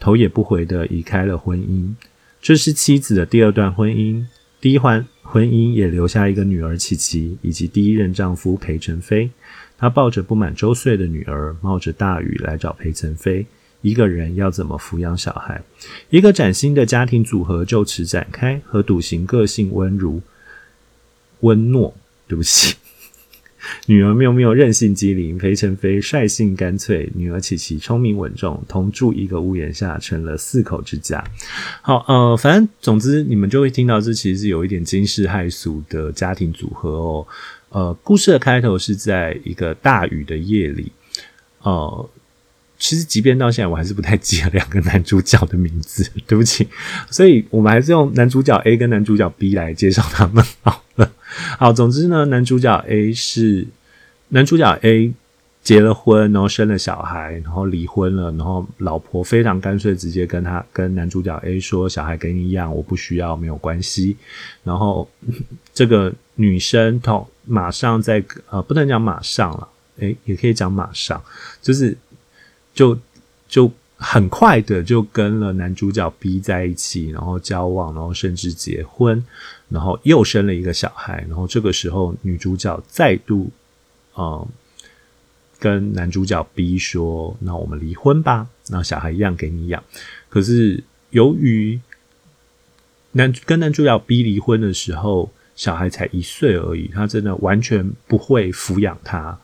[0.00, 1.94] 头也不回地离开了婚姻。
[2.42, 4.26] 这是妻子的第二段婚姻，
[4.60, 9.30] 第一环婚姻也留下一个女儿琪琪，以及第一任丈夫裴晨飞。
[9.78, 13.46] 他抱着不满周岁的女儿，冒着大雨来找裴晨飞，
[13.82, 15.62] 一个人要怎么抚养小孩？
[16.10, 18.60] 一个崭新的家庭组合就此展开。
[18.66, 20.20] 和笃行个性温如
[21.42, 21.94] 温诺，
[22.26, 22.74] 对不起。
[23.86, 31.22] 女儿妙妙任性机灵，裴成飞率性干脆，女儿琪琪聪明稳重，同住一个屋檐下，成了四口之家。
[31.82, 37.26] 好，呃，反正总之你们就会听到，这其实是有一点惊世骇俗的家庭组合哦。
[37.70, 40.92] 呃，故事的开头是在一个大雨的夜里，
[41.62, 42.08] 呃。
[42.76, 46.68] 其实，即便到现在，我还是不太记得两个男主角的名字，对不起。
[47.08, 50.83] 所以我们还是用男主角 A 跟男主角 B 来介绍他们好。
[51.58, 53.66] 好，总之呢，男主角 A 是
[54.28, 55.12] 男主角 A
[55.62, 64.16] 结了婚，然后生了小孩，然后离婚了，然后老婆非常干脆，直接跟他跟男主角 A 说：“小孩给你养，我不需要，没有关系。”
[64.64, 65.08] 然后
[65.72, 69.68] 这个女生同马上在呃，不能讲马上了，
[69.98, 71.22] 诶，也可以讲马上，
[71.60, 71.96] 就是。
[72.74, 72.98] 就
[73.46, 79.24] 就很快的就跟了男主角 B 在一起，然后交往，然后甚至结婚，
[79.68, 83.50] 然后又生了一个小孩，然后这个时候女主角再度，
[84.16, 84.46] 嗯，
[85.58, 89.82] 跟男主角 B 说：“那我们离婚吧，那小孩一样给你养。”
[90.28, 91.80] 可是由于
[93.12, 99.38] 男跟男主角 B 离婚的时候，小孩才一岁而已，他真的完全不会抚养他。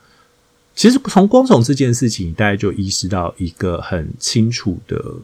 [0.75, 5.15] 其实从光从这件事情，大家就意识到一个很清楚的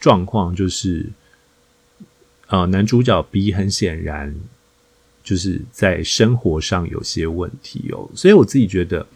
[0.00, 1.06] 状况，就是，
[2.48, 4.34] 呃，男主角 B 很显然
[5.22, 9.06] 就是在生活上有些问题哦，所以我自己觉得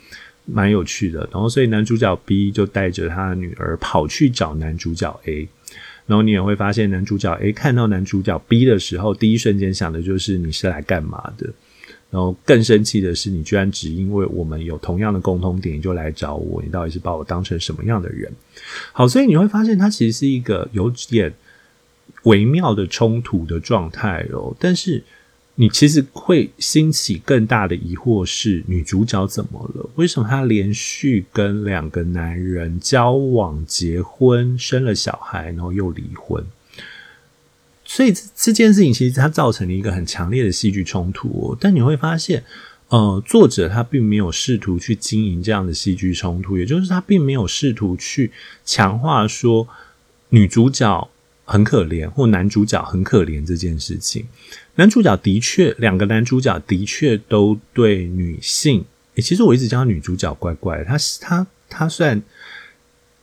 [0.45, 1.27] 蛮有趣的。
[1.33, 5.49] 然后，所以男主角 B 就带着他的女儿跑去找男主角 A，
[6.07, 11.49] 然后你也会发现，男主角 A 看到男主角 B 的时候，第一瞬间想的就是你是来干嘛的？
[12.11, 18.31] 然后更生气的是，你居然只因为我们有同样的共同点，你就来找我，你到底是把我当成什么样的人？
[18.93, 21.33] 好，所以你会发现，他其实是一个有点
[22.25, 24.55] 微妙的冲突的状态哦。
[24.59, 25.03] 但是
[25.55, 29.91] 你其实会兴起更大的疑惑是：女主角怎么了？
[29.97, 36.45] 为什么她连续跟两个男人交往、结婚、生了小孩，然后又离婚？
[37.85, 42.43] 所以这件事情其实它造成了一个很强烈的戏剧冲突哦，但你会发现，
[42.89, 48.33] 呃，作者他并没有试图去经营这样的戏剧冲突，也就是他并没有试图去
[48.65, 49.69] 强化说
[50.31, 51.11] 女主角
[51.53, 54.27] 很可怜或男主角很可怜这件事情。
[54.77, 58.83] 男主角的确，两个男主角的确都对女性，
[59.17, 62.23] 诶，其实我一直叫女主角怪怪的，他他他算。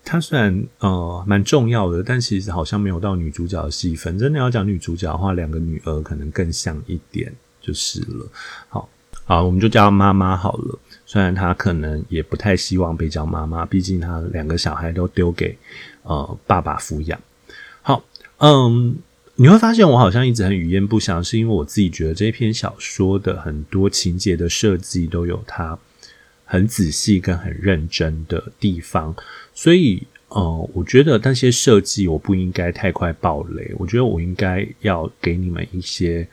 [0.01, 4.17] 她虽然呃蛮重要的，但其实好像没有到女主角的戏份。
[4.17, 8.25] 真的要讲女主角的话，两个女儿可能更像一点就是了。
[8.69, 8.89] 好，
[9.25, 10.79] 好，我们就叫妈妈好了。
[11.05, 15.55] 虽然她可能也不太希望被叫妈妈，毕竟她两个小孩都丢给
[16.01, 17.19] 呃爸爸抚养。
[18.39, 18.97] 嗯，
[19.35, 25.77] 你会发现我好像一直很语焉不详，是因为我自己觉得这篇小说的很多情节的设计都有它
[26.45, 29.15] 很仔细跟很认真的地方。
[29.53, 33.73] 所以，呃，我觉得那些设计我不应该太快爆雷。
[33.77, 36.27] 我觉得我应该要给你们一些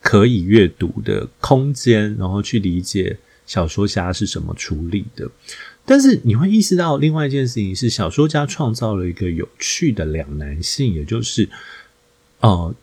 [0.00, 3.16] 可以阅读的空间，然后去理解
[3.46, 5.30] 小说家是怎么处理的。
[5.84, 11.48] 但是你会意识到另外一件事情是，小说家创造了一个有趣的两难性，也就是，
[12.40, 12.74] 呃，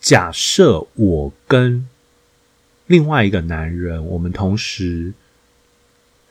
[0.00, 1.88] 假设我跟
[2.86, 5.12] 另外一个男人，我们同时。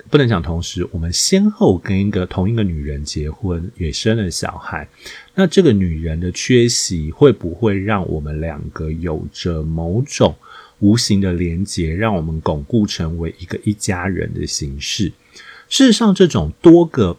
[0.08, 4.88] 不能讲同时，我们先后跟一个同一个女人结婚，也生了小孩。
[5.34, 10.36] 那这个女人的缺席，会不会让我们两个有着某种
[10.78, 15.12] 无形的连结，让我们巩固成为一个一家人的形式？
[15.70, 17.18] 事实上，这种多个。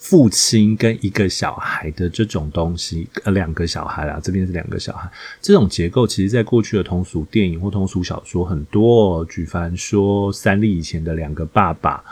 [0.00, 5.10] 父亲跟一个小孩的这种东西，呃，两个小孩啦，这边是两个小孩，
[5.42, 9.26] 这种结构，其实在过去的通俗电影或通俗小说很多哦。
[9.28, 12.02] 举凡说三立以前的两个爸爸，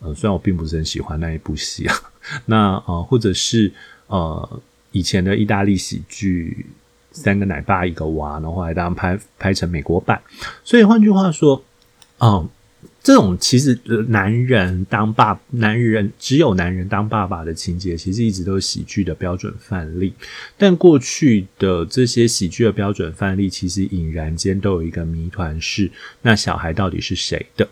[0.00, 1.94] 呃，虽然我并不是很喜欢那一部戏啊，
[2.46, 3.72] 那呃，或者是
[4.08, 6.66] 呃以前的意大利喜剧
[7.16, 10.20] 《三个奶爸一个娃》，然后后来当然拍拍成美国版，
[10.64, 11.62] 所以换句话说，
[12.18, 12.48] 嗯、
[13.06, 20.12] 这种其实男人当爸，男人只有男人当爸爸的情节，其实一直都是喜剧的标准范例。
[20.58, 25.88] 但过去的这些喜剧的标准范例，其实隐然间都有一个谜团：是
[26.20, 27.68] 那小孩到底是谁的？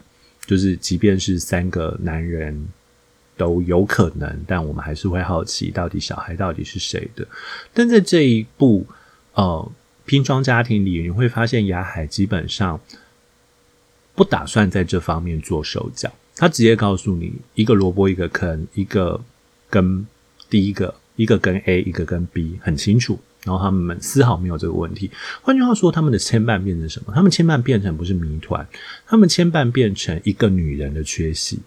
[0.46, 2.68] 就是即便是三个男人
[3.36, 7.26] 都有可能，但我们还是会好奇，到底小孩到底是谁的？
[7.72, 8.86] 但在这一部
[9.32, 9.72] 呃
[10.06, 12.80] 拼装家庭里，你会发现雅海基本上。
[14.14, 19.20] 不打算在这方面做手脚，他直接告诉你一个萝卜一个坑，一个
[19.68, 20.06] 跟
[20.48, 23.18] 第一个，一个跟 A，一个跟 B，很清楚。
[23.44, 25.10] 然后他们丝毫没有这个问题。
[25.42, 27.12] 换句话说，他们的牵绊变成什么？
[27.14, 28.66] 他们牵绊变成不是谜团，
[29.06, 31.58] 他们牵绊变成一个女人的缺席，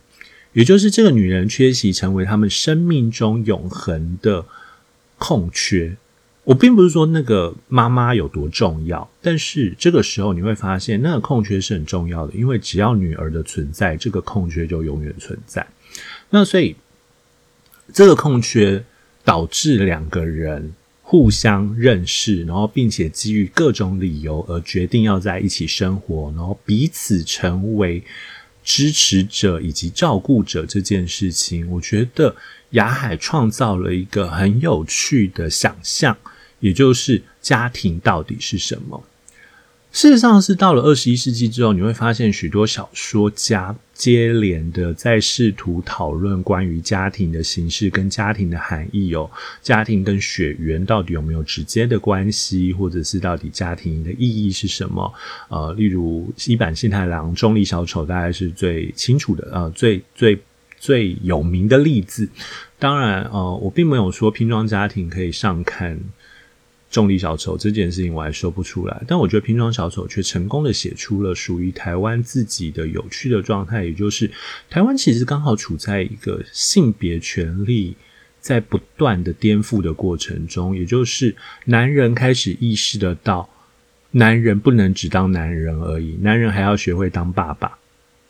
[0.54, 4.44] 也就是这个女人缺席成为他们生命中永恒的
[5.20, 5.96] 空缺。
[6.48, 15.68] 我并不是说那个妈妈有多重要，但是这个时候你会发现，那个空缺是很重要的，因为只要女儿的存在，这个空缺就永远存在。
[16.30, 16.74] 那所以
[17.92, 18.82] 这个空缺
[19.26, 28.02] 导致两个人互相认识，然后并且基于各种理由而决定要在一起生活，然后彼此成为
[28.64, 32.34] 支持者以及照顾者这件事情，我觉得
[32.70, 36.16] 雅海创造了一个很有趣的想象。
[36.60, 39.04] 也就是家庭到底是什么？
[39.90, 49.32] 事实上是到了二十一世纪之后，你会发现许多小说家接连的在试图讨论关于家庭的形式跟家庭的含义哦，
[49.64, 55.12] 家庭跟血缘到底有没有直接的关系，或者是到底家庭的意义是什么？
[55.48, 60.38] 呃，例如伊坂幸太郎《中立小丑》大概是最清楚的，呃，最最
[60.78, 62.30] 最有名的例子。
[62.78, 65.98] 当然，呃，我并没有说拼装家庭可以上看。
[66.90, 74.32] 重力小丑这件事情我还说不出来，但我觉得拼装小丑却成功的写出了属于台湾自己的有趣的状态，也就是
[74.70, 77.96] 台湾其实刚好处在一个性别权利
[78.40, 83.50] 在不断的颠覆的过程中，也就是男人开始意识得到，
[84.12, 87.78] 男人不能只当男人而已，男人还要学会当爸爸，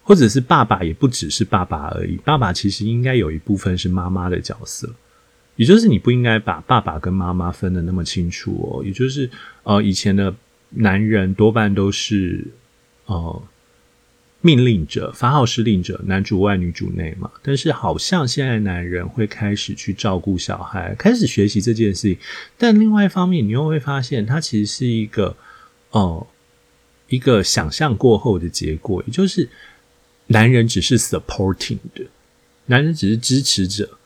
[0.02, 4.92] 或者是爸爸也不只是爸爸而已，爸爸其实应该有一部分是妈妈的角色。
[5.58, 8.86] 也就是你不应该把爸爸跟妈妈分得那么清楚哦。
[8.86, 9.30] 也就是
[9.64, 10.34] 呃，以前的
[10.70, 12.48] 男人多半都是
[13.08, 13.44] 呃
[14.40, 17.30] 命令者、发号施令者，男主外女主内嘛。
[17.42, 22.18] 但是好像现在男人会开始去照顾小孩，开始学习这件事情。
[22.58, 25.36] 但另外一方面，你又会发现，他其实是一个
[25.90, 26.28] 哦、
[27.10, 29.50] 一个想象过后的结果，也就是
[30.28, 32.06] 男人只是 supporting 的，
[32.68, 33.98] 男人只是支持者。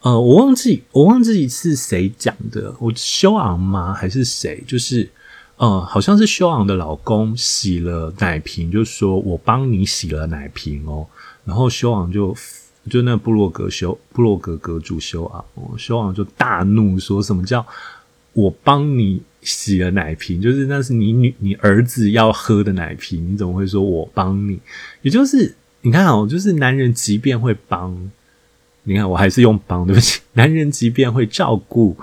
[0.00, 3.92] 呃，我忘记我忘记是谁讲的，我修昂吗？
[3.92, 4.62] 还是谁？
[4.64, 5.10] 就是
[5.56, 11.04] 呃，好像是修昂的老公洗了奶瓶，就说我帮你洗了奶瓶哦。
[11.44, 12.32] 然后修昂就
[12.88, 15.44] 就那部落格修部落格阁主修昂，
[15.76, 17.66] 修昂就大怒说什么叫
[18.34, 20.40] 我帮你洗了奶瓶？
[20.40, 24.60] 就是那是你女你儿子要喝的奶瓶，你怎么会说我帮你？
[25.02, 28.12] 也就是你看哦，就是男人即便会帮。
[28.88, 30.20] 你看，我还是用帮，对不起。
[30.32, 31.94] 男人即便会照顾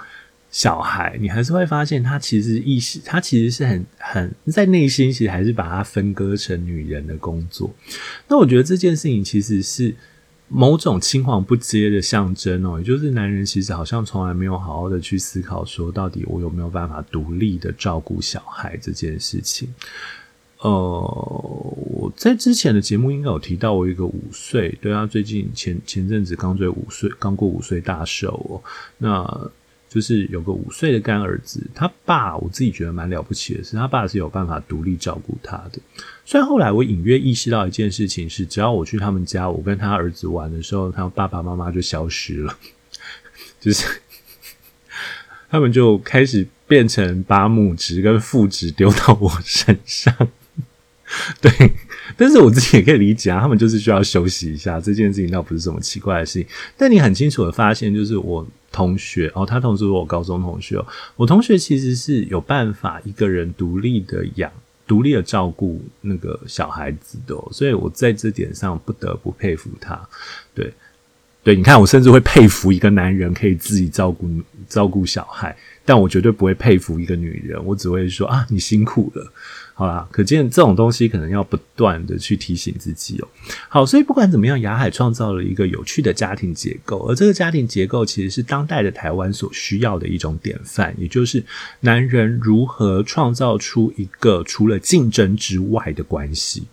[0.51, 7.73] 小孩，你还是会发现他其实意识，他其实是很很在内心，其实还是把它分割成女人的工作。
[8.27, 9.95] 那我觉得这件事情其实是
[10.47, 19.67] 某种青黄不接的象征哦，也就是男人其实好像从来没有好好的去思考说，到底我有没有办法独立的照顾小孩这件事情。
[20.65, 28.57] 呃，我在之前的节目应该有提到，我一个五岁，对啊，最近前前阵子刚追五岁，刚过五岁大寿哦。
[28.97, 29.51] 那
[29.87, 35.79] 就是有个五岁的干儿子，他爸我自己觉得蛮了不起的是，他爸是有办法独立照顾他的。
[36.25, 42.57] 虽然后来我隐约意识到一件事情是，只要我去他们家，我跟他儿子玩的时候，他爸爸妈妈就消失了，
[43.61, 44.01] 就是
[45.47, 50.11] 他们就开始变成把母职跟父职丢到我身上。
[51.41, 51.51] 对，
[52.17, 56.47] 但是我自己也可以理解啊，他们就是需要休息一下，这件事情倒不是什么奇怪的事情。
[56.77, 60.79] 但你很清楚的发现，就是我同学哦，他同时是我高中同学，
[61.15, 64.51] 我同学其实是有办法一个人独立的养、
[64.85, 69.99] 独立的照顾那个小孩子的哦，所以我在这点上不得不佩服他。
[70.53, 70.73] 对，
[71.43, 74.29] 对，你看，我甚至会佩服一个男人可以自己照顾
[74.67, 79.31] 照顾小孩，但我绝对不会佩服一个女人，我只会说啊，你辛苦了。
[79.77, 83.27] 好啦，可见这种东西可能要不断的去提醒自己哦。
[83.67, 91.43] 好，所以不管怎么样，雅海创造了一个有趣的家庭结构，而这个家庭结构其实是当代的台湾所需要的一种典范，也就是
[91.81, 96.63] 男人如何创造出一个除了竞争之外的关系。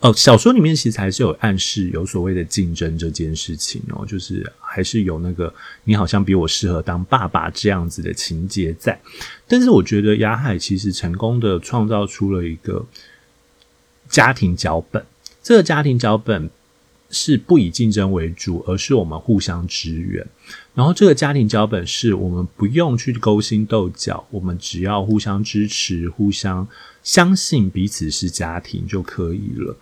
[0.00, 8.96] 哦，小说里面其实还是有暗示有所谓的竞争这件事情哦，就是还是有那个你好像比我适合当爸爸这样子的情节在。
[9.48, 12.86] 但是我觉得亚海其实成功的创造出了一个
[14.08, 15.04] 家庭脚本，
[15.42, 16.48] 这个家庭脚本
[17.10, 20.24] 是不以竞争为主，而是我们互相支援。
[20.74, 26.68] 然后这个家庭脚本是我们不用去勾心斗角，我们只要互相支持、互相。
[27.08, 29.74] 相信彼此是家庭就可以了。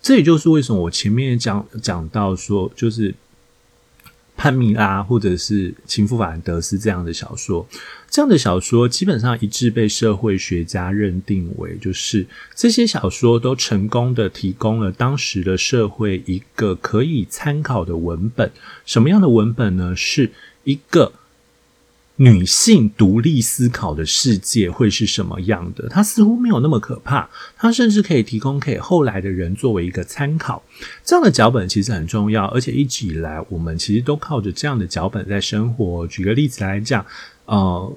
[0.00, 3.14] 这也就是为什么我前面讲讲到说，就是
[4.34, 7.68] 潘蜜拉或者是情妇法兰德斯这样的小说，
[8.08, 18.50] 这样的小说基本上一致被社会学家认定为，就是这些小说都成功的提供了当时的社会一个可以参考的文本。
[18.86, 19.94] 什么样的文本呢？
[19.94, 20.32] 是
[20.64, 21.12] 一个。
[22.18, 25.88] 女性独立思考的世界会是什么样的？
[25.88, 30.62] 它似乎没有那么可怕，它甚至可以提供给后来的人作为一个参考。
[31.04, 36.06] 这样的脚本其实很重要，而且一直以来我们其实都靠着这样的脚本在生活。
[36.06, 37.04] 举个例子来讲，
[37.46, 37.92] 呃。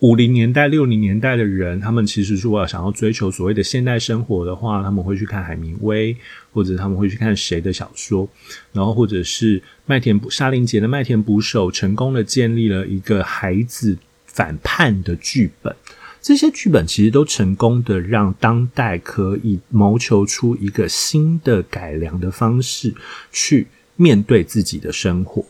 [0.00, 6.16] 五零年代、六零年代的人，他们其实如果想要追求所谓的现代生活的话，他们会去看海明威，
[6.52, 8.28] 或者他们会去看谁的小说，
[8.72, 15.74] 然后或者是麦田沙林杰的《麦田捕手》，成功的建立了一个孩子反叛的剧本。
[16.22, 22.94] 这些剧本其实都成功的让当代可以谋求出一个新的改良的方式
[23.32, 25.44] 去面对自己的生活。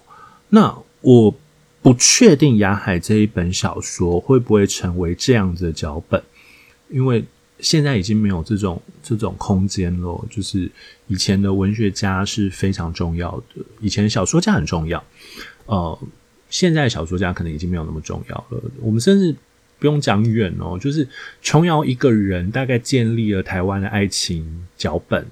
[0.49, 1.35] 那我。
[1.81, 6.23] 不确定《亚海》这一本小说会不会成为这样子的脚本，
[6.89, 7.25] 因为
[7.61, 10.27] 现在已经没有这种这种空间了。
[10.29, 10.71] 就是
[11.07, 15.03] 以前的文学家是非常重要的，以前小说家很重要，
[15.67, 15.99] 呃，
[16.51, 18.63] 现在小说家可能已经没有那么重要了。
[18.81, 19.35] 我们甚至
[19.79, 21.07] 不用讲远哦，就是
[21.41, 25.25] 琼瑶一个人大概建立了台湾的爱情脚本，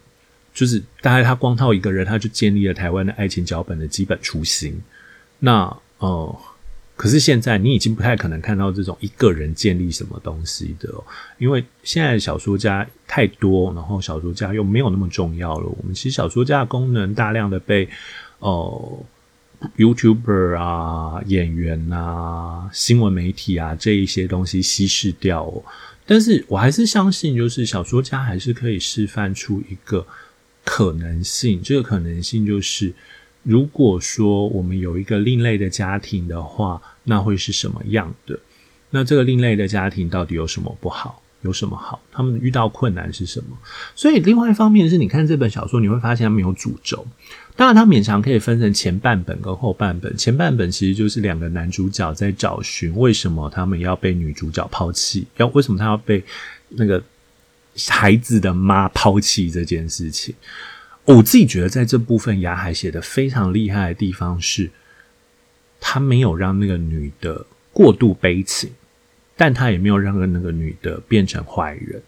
[0.55, 4.81] 就是大概他光靠一个人，他就建立了台湾的爱情脚本的基本雏形。
[5.39, 6.39] 那哦，
[6.95, 10.93] 可是现在你已经不太可能看到这种一个人建立什么东西的，
[11.39, 15.67] 因为现在小说家太多，然后小说家又没有那么重要了。
[15.67, 17.89] 我们其实小说家的功能大量的被
[18.41, 18.99] 哦
[19.79, 25.51] ，YouTuber 啊、演员啊、新闻媒体啊这一些东西稀释掉。
[26.05, 30.07] 但是我还是相信，就是小说家还是可以示范出一个
[30.63, 32.93] 可能性，这个可能性就是。
[33.47, 38.37] 如果说我们有一个另类的家庭的话，那会是什么样的？
[38.91, 41.23] 那这个另类的家庭到底有什么不好？
[41.43, 42.01] 有什么好？
[42.11, 43.57] 他们遇到困难是什么？
[43.95, 47.07] 所以，另外一方面是你看这本小说，你会发现它没有主轴。
[47.55, 50.17] 当然，它勉强可以分成前半本跟后半本。
[50.17, 56.25] 前半本其实就是两个男主角在找寻为什么他们要被女主角抛弃，要为什么他要被
[56.71, 57.01] 那个
[57.91, 60.35] 孩子的妈抛弃这件事情。
[61.07, 64.71] 我自己觉得，在这部分，亚海写的非常厉害的地方是，
[65.81, 68.73] 他没有让那个女的过度悲情，
[69.37, 72.03] 但他也没有让那个女的变成坏人。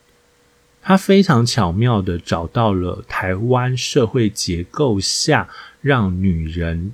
[0.82, 5.48] 他非常巧妙的找到了台湾社会结构下
[5.80, 6.92] 让女人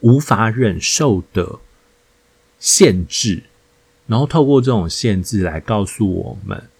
[0.00, 1.58] 无法忍受的
[2.58, 3.42] 限制，
[4.06, 6.70] 然后透过这种限制来告诉我们，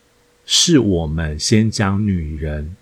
[0.47, 2.75] 是我们先将女人。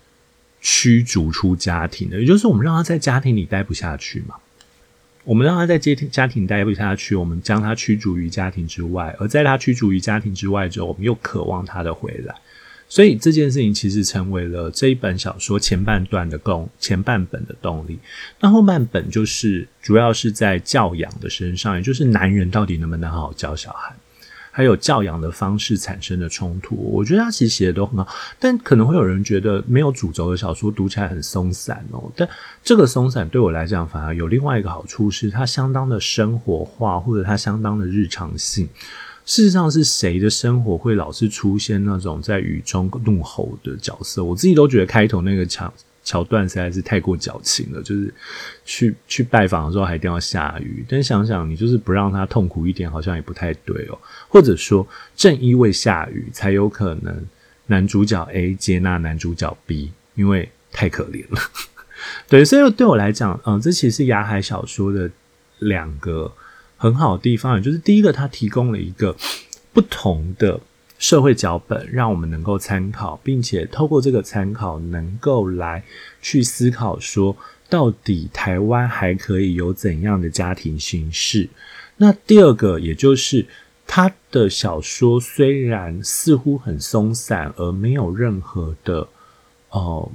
[0.67, 4.33] 驱逐出家庭的，也就是我们让他在家庭里待不下去嘛。
[5.23, 9.15] 我们让他在家庭家庭待不下去，我们将他驱逐于家庭之外。
[9.19, 12.33] 而在他驱逐于家庭之外之后，我们又渴望他的回来。
[12.89, 17.99] 所以这件事情其实成为了这一本小说前半段的动前半本的动力。
[18.39, 23.95] 那后半本就是主要是在教养的身上，也就是男人到底能不能好好教小孩。
[24.57, 28.07] 还有教养的方式产生的冲突，我觉得他其实写的都很好，
[28.39, 32.09] 但可能会有人觉得没有主轴的小说读起来很松散哦。
[32.15, 32.25] 但
[32.63, 38.69] 这个松散对我来讲反而有另外一个好处，是它相当的生活化，或者它相当的日常性。
[39.25, 44.23] 事实上，是谁的生活会老是出现那种在雨中怒吼的角色？
[44.23, 45.73] 我自己都觉得开头那个场。
[46.05, 48.13] 桥段实在是太过矫情了，就是
[48.63, 53.97] 去去拜访的时候还一定要下雨，但想想你就是不让他痛苦一点，好像也不太对哦。
[54.29, 57.25] 或者说，正因为下雨，才有可能
[57.65, 61.41] 男主角 A 接纳男主角 B，因为太可怜了。
[62.29, 65.09] 对，所以对我来讲，嗯，这其实是亚海小说的
[65.57, 66.31] 两个
[66.77, 69.15] 很好的地方，也就是第一个，它提供了一个
[69.73, 70.59] 不同的。
[70.97, 75.83] 社会脚本让我们能够参考，并且透过这个参考，能够来
[76.21, 77.35] 去思考说，
[77.69, 81.49] 到底台湾还可以有怎样的家庭形式？
[81.97, 83.45] 那第二个，也就是
[83.85, 89.07] 他的小说虽然似乎很松散，而没有任何的
[89.69, 90.11] 哦。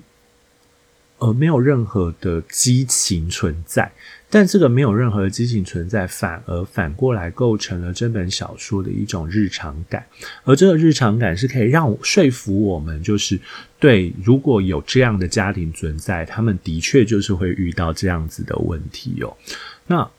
[1.21, 3.93] 而没有任何的激情存在，
[4.29, 10.05] 但这个没有任何的激情存在，反而反过来构成了这本小说的一种日常感，
[10.45, 13.39] 而这个日常感是可以让我说服我们，就是
[13.79, 19.37] 对，如果有这样的家庭存在，他们的确就是会遇到这样子的问题哦。
[19.87, 20.11] 那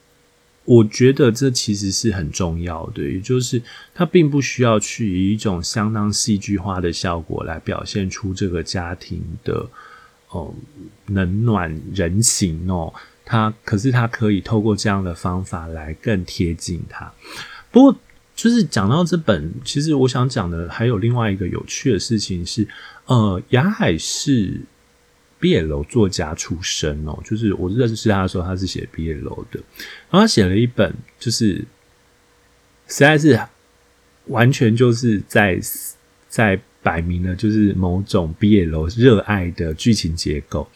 [0.66, 3.60] 我觉得这其实是很重要的，也就是
[3.96, 9.68] 它并不需要去以一种相当戏剧化的效果来表现出这个家庭的。
[10.32, 10.54] 哦，
[11.08, 17.12] 冷暖人情哦，他可是他可以透过这样的方法来更贴近他。
[17.70, 18.00] 不过，
[18.36, 22.68] 就是讲到这本，其实我想讲的还有另外一个有趣的事情是，
[23.06, 24.60] 呃，雅海是
[25.40, 29.60] 毕业楼作家出身哦，就是我认识他的时候，他是写毕业楼的，
[30.10, 31.56] 然后他写了一本，就是
[32.88, 33.40] 实在是
[34.28, 35.60] 完全就是在
[36.28, 40.68] 在摆明了就是某种 BL 热爱的剧情结构，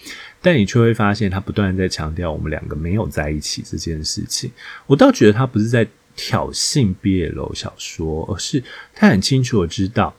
[0.42, 4.52] 但你却会发现他不断在强调我们两个没有在一起这件事情。
[4.86, 10.16] 我倒觉得他不是在挑衅 BL 小说，而是他很清楚的知道，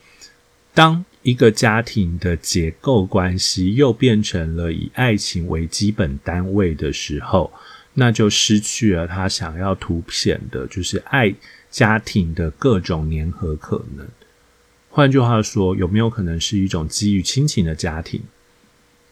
[0.74, 7.52] 当一个家庭的结构关系又变成了以爱情为基本单位的时候，
[7.94, 11.34] 那就失去了他想要凸显的，就是爱
[11.70, 14.06] 家庭的各种粘合可能。
[14.96, 18.18] 换句话说，有没有可能是一种基于亲情的家庭？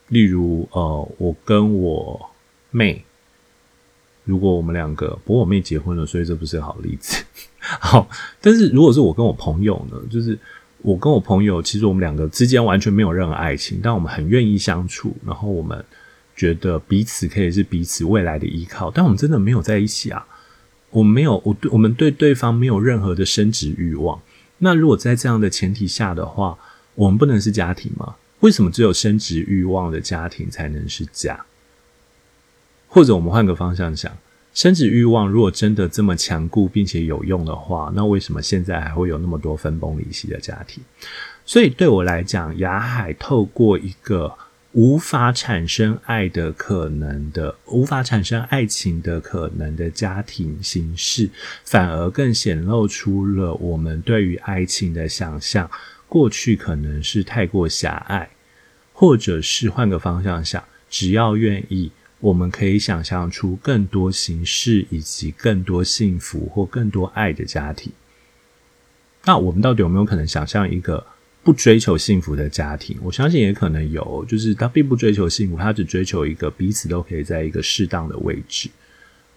[0.09, 2.30] 例如，呃，我跟我
[2.70, 3.05] 妹，
[4.24, 7.22] 如果我们两个，不过我妹结婚了，所以这不是个好例子。
[7.61, 8.09] 好，
[8.41, 10.39] 但是如果是我跟我朋友呢，就是。
[10.78, 15.82] 我跟我朋友，其实我们两个之间完全没有任何爱情，但我们很愿意相处，然后我们
[16.37, 20.26] 觉得彼此可以是彼此未来的依靠，但我们真的没有在一起啊！
[20.91, 24.20] 我们没有，我对我们对对方没有任何的生殖欲望。
[24.64, 26.58] 那如果在这样的前提下的话，
[26.94, 28.16] 我们不能是家庭吗？
[28.40, 31.44] 为什么只有生殖欲望的家庭才能是家？
[32.88, 34.10] 或者我们换个方向想。
[34.54, 40.82] 生殖欲望如果真的这么强固并且有用的话，那为什么现在还会有那么多分崩离析的家庭？
[41.44, 44.32] 所以对我来讲，雅海透过一个
[44.75, 51.31] 无法产生爱的可能的、无法产生爱情的可能的家庭形式，
[51.64, 55.70] 反而更显露出了我们对于爱情的想象，
[56.09, 58.29] 过去可能是太过狭隘，
[58.93, 61.93] 或者是换个方向想，只要愿意。
[62.20, 67.93] 我们可以想象出更多形式，以及更多幸福或更多爱的家庭。
[69.25, 71.07] 那我们到底有没有可能想象一个
[71.45, 72.97] 不追求幸福的家庭？
[73.03, 78.70] 我相信也可能有，就是他并不追求幸福，他只追求一个彼此都可以在一个适当的位置。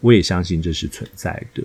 [0.00, 1.62] 我也相信这是存在的。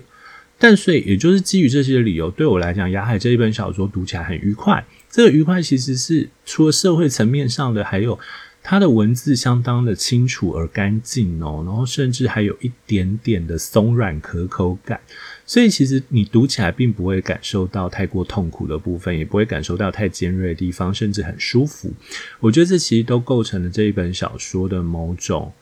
[0.58, 4.84] 但所以，也就是基于这些理由，对我来讲，雅海这一本小说读起来很愉快。
[5.10, 8.18] 这个愉快其实是除了社会层面上的，还有。
[8.66, 14.98] 它的文字相当的清楚而干净哦，然后甚至还有一点点的松软可口感，
[15.46, 21.92] 所以其实你读起来并不会感受到太过痛苦的部分，也不会感受到太尖锐的地方，甚至很舒服。
[22.40, 25.52] 我觉得这其实都构成了这一本小说的某种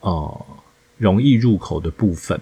[0.00, 0.46] 呃
[0.98, 2.40] 容易入口的部分。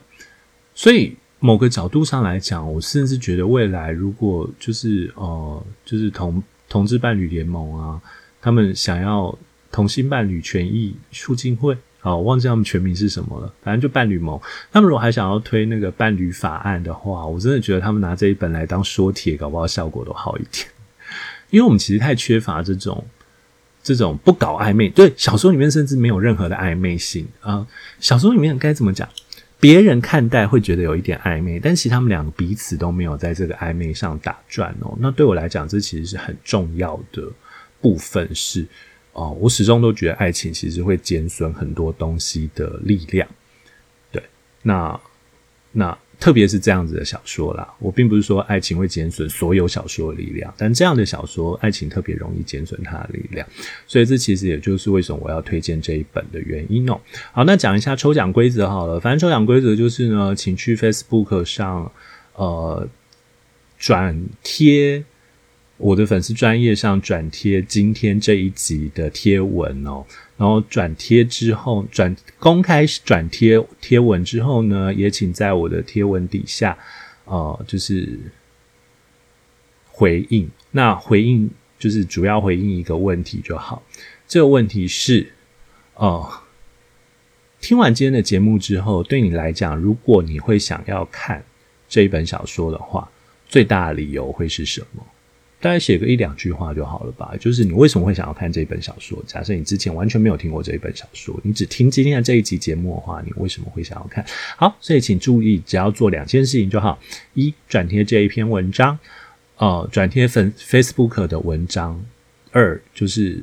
[0.74, 8.01] 所以某个角度上来讲，我甚至觉得未来如果就是呃就是同同志伴侣联盟啊，
[8.40, 9.38] 他们想要。
[9.70, 11.76] 同性伴侣权益促进会，
[12.09, 13.52] 好，我忘记他们全名是什么了。
[13.62, 14.40] 反正就伴侣盟。
[14.72, 20.66] 他们如果还想要推那个伴侣法案的话，我真的觉得他们拿这一本来当说帖，搞不好效果都好一点。
[21.50, 23.04] 因为我们其实太缺乏这种
[23.82, 27.66] 这种不搞暧昧，对，小说里面甚至没有任何的暧昧性啊、
[28.00, 29.06] 小说里面该怎么讲？
[29.61, 34.96] 别人看待会觉得有一点暧昧，但其实他们两个彼此都没有在这个暧昧上打转哦。
[34.98, 37.22] 那对我来讲，这其实是很重要的
[37.82, 38.66] 部分是。
[39.18, 43.28] 哦，我始终都觉得爱情其实会减损很多东西的力量。
[44.12, 44.22] 对，
[44.62, 45.00] 那
[45.72, 53.44] 那特别是这样子的小说啦，我并不是说爱情会减损所有小说的力量，但这样的小说，爱情特别容易减损它的力量。
[53.88, 57.00] 所以这其实也就是为什么我要推荐这一本的原因哦。
[57.32, 61.90] 好，那讲一下抽奖规则好了，反正抽奖规则就是呢，请去 Facebook 上
[62.34, 62.88] 呃
[63.80, 65.02] 转贴。
[65.79, 70.05] 我的粉丝专业上转贴今天这一集的贴文哦，
[70.37, 76.76] 然后转贴之后转公开转贴贴文之后呢，也请在我的贴文底下，
[77.26, 78.18] 呃，就是
[79.87, 80.51] 回应。
[80.72, 81.49] 那回应
[81.79, 83.81] 就是主要回应一个问题就好。
[84.26, 85.33] 这个问题是，
[85.95, 86.43] 哦、呃，
[87.61, 91.45] 听完今天的节目之后，对你来讲，如果你会想要看
[91.89, 93.09] 这一本小说的话，
[93.49, 95.07] 最大的理由会是什么？
[95.61, 97.34] 大概写个一两句话就好了吧。
[97.40, 99.22] 就是你为什么会想要看这一本小说？
[99.26, 104.24] 假设你之前完全没有听过这一本小说，你只听今天的这一集节目的话，你为什么会想要看？
[104.56, 106.98] 好，所以请注意，只要做两件事情就好：
[107.34, 108.98] 一，转贴这一篇文章，
[109.56, 111.96] 呃，转贴粉 Facebook 的文章；
[112.52, 113.42] 二，就是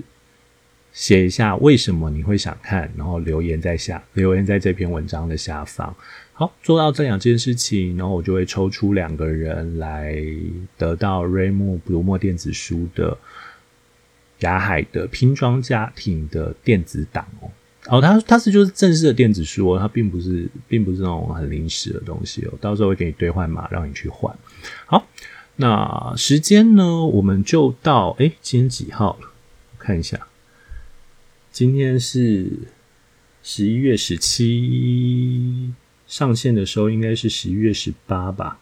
[0.94, 5.94] 写一下为什么你会想看，然后留言在下，留言在这篇文章的下方。
[6.38, 10.14] 好，做到这两件事情，然后我就会抽出两个人来
[10.78, 13.18] 得到瑞木读墨电子书的
[14.40, 17.50] 雅海的拼装家庭的电子档哦。
[17.88, 24.36] 哦，它它是就是正式的电子书哦，它并不是并不是那种很临时的东西哦，到时候会给你兑换码，让你去换。
[24.86, 25.08] 好，
[25.56, 29.30] 那时间呢，我们就到诶，今天几号了？
[29.78, 30.28] 看一下，
[31.50, 32.52] 今天是
[33.42, 35.72] 十一月十七，
[36.16, 38.58] 上线的时候应该是十一月十八吧？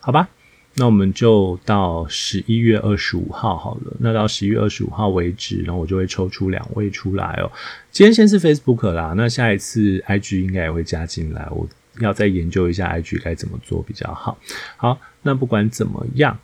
[0.00, 0.28] 好吧。
[0.74, 3.96] 那我们就到十一月二十五号好了。
[4.00, 7.50] 那到十一月二十五号为止，然后我就会抽出两位出来哦。
[7.90, 11.48] 今天先是 Facebook 啦，那下一次 IG 应该也会加进来。
[11.52, 11.66] 我
[12.00, 14.36] 要再研究一下 IG 该怎么做比较好。
[14.76, 16.38] 好，那不管怎么样，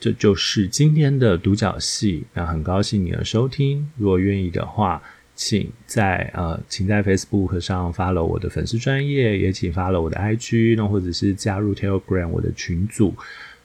[0.00, 2.24] 这就是今天的独角戏。
[2.32, 3.90] 那很高兴你的收听。
[3.98, 5.02] 如果愿意的话，
[5.36, 13.14] 请在呃，请在 Facebook 上 follow 我的粉丝专业，也请 follow 我的 IG，那或者是加入 Telegram 我的群组。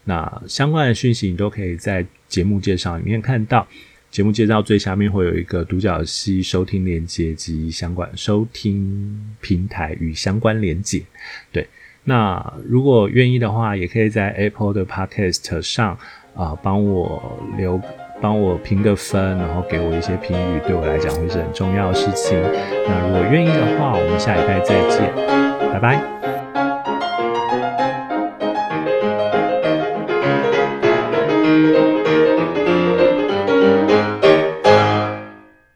[0.04, 3.68] 那相关的讯息你都可以在节目介绍里面看到。
[4.10, 11.02] 节目介绍最下面会有一个独角戏收听连接及相关收听平台与相关连结。
[11.50, 11.66] 对，
[12.04, 15.98] 那如果愿意的话，也可以在 Apple 的 Podcast 上
[16.36, 17.80] 啊帮、我留
[18.22, 22.40] 帮我评个分，然后给我一些评语，对我来讲会是很重要的事情。
[22.88, 25.12] 那如果愿意的话，我们下礼拜再见，
[25.74, 26.41] 拜拜。